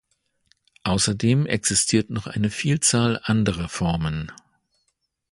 [0.81, 4.31] Außerdem existiert noch eine Vielzahl anderer Formen.